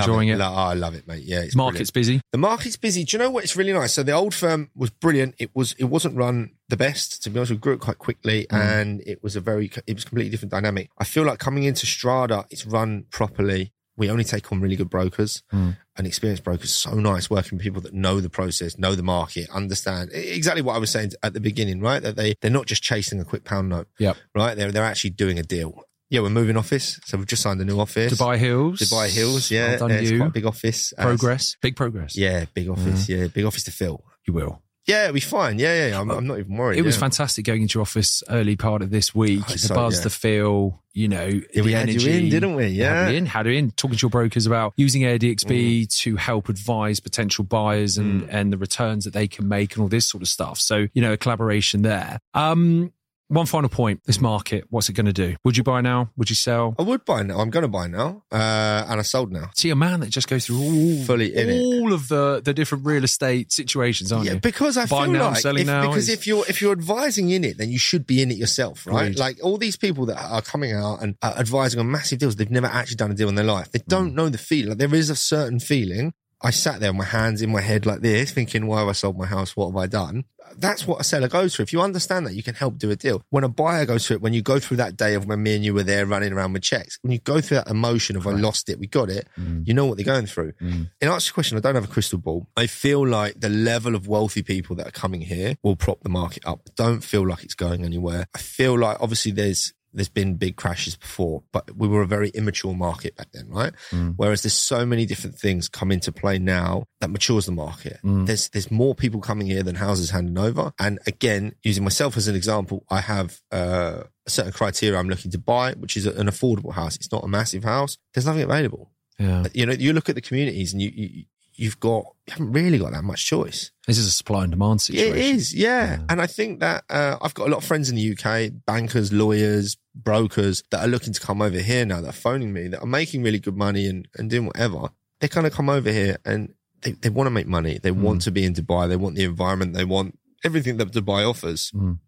[0.00, 0.35] Enjoying it.
[0.35, 0.40] it?
[0.40, 1.22] Oh, I love it, mate.
[1.24, 1.40] Yeah.
[1.42, 2.18] It's Market's brilliant.
[2.18, 2.20] busy.
[2.33, 3.05] The market's busy.
[3.05, 3.44] Do you know what?
[3.44, 3.92] It's really nice.
[3.92, 5.35] So the old firm was brilliant.
[5.38, 7.52] It was it wasn't run the best to be honest.
[7.52, 8.59] We grew it quite quickly, Mm.
[8.61, 10.90] and it was a very it was completely different dynamic.
[10.98, 13.72] I feel like coming into Strada, it's run properly.
[13.94, 15.76] We only take on really good brokers Mm.
[15.96, 16.72] and experienced brokers.
[16.74, 20.74] So nice working with people that know the process, know the market, understand exactly what
[20.74, 22.02] I was saying at the beginning, right?
[22.02, 24.16] That they they're not just chasing a quick pound note, Yep.
[24.35, 24.57] right?
[24.57, 25.83] They're they're actually doing a deal.
[26.12, 28.12] Yeah, we're moving office, so we've just signed a new office.
[28.12, 28.81] Dubai Hills.
[28.81, 30.18] Dubai Hills, yeah, Well done it's you.
[30.18, 30.92] quite a big office.
[30.98, 31.57] Uh, progress.
[31.62, 32.16] Big progress.
[32.18, 33.09] yeah, big office.
[33.09, 34.05] Yeah, big office to fill.
[34.27, 34.61] You will.
[34.87, 35.59] Yeah, it'll be fine.
[35.59, 35.98] Yeah, yeah.
[36.01, 36.77] I'm, I'm not even worried.
[36.79, 37.01] It was yeah.
[37.01, 39.46] fantastic going into your office early part of this week.
[39.46, 40.03] The so, buzz, yeah.
[40.03, 42.18] the feel, you know, Yeah, the we had you energy.
[42.25, 42.66] in, didn't we?
[42.66, 43.09] You had Yeah.
[43.11, 45.96] me in, had you in, talking to your brokers about using AirDXB Mm.
[46.03, 49.88] to help advise potential buyers and, and the returns that they can make and all
[49.88, 50.59] this sort of stuff.
[50.59, 52.18] So, you know, a collaboration there.
[52.35, 52.92] Um,
[53.33, 55.37] one final point, this market, what's it going to do?
[55.45, 56.11] Would you buy now?
[56.16, 56.75] Would you sell?
[56.79, 57.38] I would buy now.
[57.40, 59.51] I'm going to buy now, uh, and I sold now.
[59.55, 61.61] See a man that just goes through all, Fully in it.
[61.62, 64.40] all of the, the different real estate situations, aren't Yeah, you?
[64.40, 67.31] because I Buying feel now, like selling if, now because if you're if you're advising
[67.31, 69.07] in it, then you should be in it yourself, right?
[69.07, 69.18] Agreed.
[69.18, 72.51] Like all these people that are coming out and uh, advising on massive deals, they've
[72.51, 73.71] never actually done a deal in their life.
[73.73, 73.88] They Mm.
[73.88, 74.71] don't know the feeling.
[74.71, 76.12] Like there is a certain feeling.
[76.42, 78.92] I sat there with my hands in my head like this, thinking, "Why have I
[78.92, 79.55] sold my house?
[79.57, 80.24] What have I done?"
[80.59, 81.62] That's what a seller goes through.
[81.62, 83.24] If you understand that, you can help do a deal.
[83.31, 85.55] When a buyer goes through it, when you go through that day of when me
[85.55, 88.26] and you were there running around with checks, when you go through that emotion of
[88.26, 89.66] I lost it, we got it, Mm.
[89.66, 90.52] you know what they're going through.
[90.61, 90.90] Mm.
[91.00, 92.48] In answer to your question, I don't have a crystal ball.
[92.55, 96.11] I feel like the level of wealthy people that are coming here will prop the
[96.11, 96.61] market up.
[96.68, 98.26] I don't feel like it's going anywhere.
[98.35, 102.31] I feel like obviously there's there's been big crashes before, but we were a very
[102.31, 103.72] immature market back then, right?
[103.90, 104.14] Mm.
[104.16, 107.98] Whereas there's so many different things come into play now that matures the market.
[108.24, 110.72] There's there's more people coming here than houses handing over.
[110.78, 115.31] And again, using myself as an example, I have uh, a certain criteria I'm looking
[115.33, 116.96] to buy, which is an affordable house.
[116.96, 117.98] It's not a massive house.
[118.14, 118.90] There's nothing available.
[119.18, 119.44] Yeah.
[119.52, 121.24] You know, you look at the communities and you, you
[121.62, 123.70] you've got you haven't really got that much choice.
[123.87, 125.16] This is a supply and demand situation.
[125.16, 125.92] It is, yeah.
[125.92, 125.98] Yeah.
[126.09, 129.12] And I think that uh, I've got a lot of friends in the UK, bankers,
[129.12, 132.81] lawyers, brokers that are looking to come over here now that are phoning me that
[132.81, 134.88] are making really good money and, and doing whatever.
[135.20, 137.79] They kind of come over here and they, they want to make money.
[137.81, 138.88] They want to be in Dubai.
[138.88, 139.75] They want the environment.
[139.75, 141.70] They want everything that Dubai offers.
[141.72, 141.98] Mm.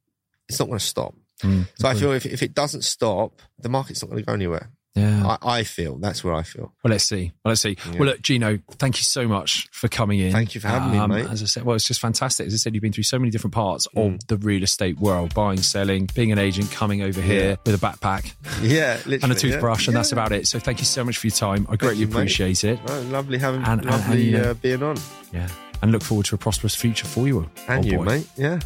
[0.49, 1.15] It's not going to stop.
[1.43, 1.69] Mm.
[1.77, 4.71] So I feel if, if it doesn't stop, the market's not going to go anywhere.
[4.95, 5.37] Yeah.
[5.43, 6.73] I, I feel that's where I feel.
[6.85, 7.33] Well, let's see.
[7.45, 7.77] Well, let's see.
[7.95, 10.27] Well, look, Gino, thank you so much for coming in.
[10.29, 11.29] Um, Thank you for having me, mate.
[11.29, 12.47] As I said, well, it's just fantastic.
[12.47, 14.15] As I said, you've been through so many different parts Mm.
[14.15, 17.79] of the real estate world, buying, selling, being an agent, coming over here with a
[17.85, 19.91] backpack Yeah, and a toothbrush, yeah.
[19.91, 20.47] and that's about it.
[20.47, 21.67] So thank you so much for your time.
[21.69, 22.13] I greatly you, mate.
[22.15, 22.79] appreciate it.
[22.87, 24.97] Oh, lovely having, And- and- and, lovely you know- uh, being on,
[25.33, 25.49] Yeah.
[25.83, 27.51] And look forward to a prosperous future for you.
[27.69, 28.05] and you, boy.
[28.05, 28.27] mate.
[28.37, 28.61] Yeah.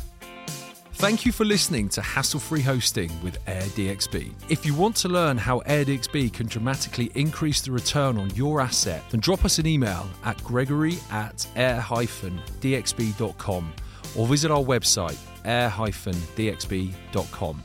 [0.98, 4.32] Thank you for listening to Hassle Free Hosting with AirDXB.
[4.48, 9.04] If you want to learn how AirDXB can dramatically increase the return on your asset,
[9.10, 13.72] then drop us an email at gregory at air-dxb.com
[14.16, 17.62] or visit our website air-dxb.com.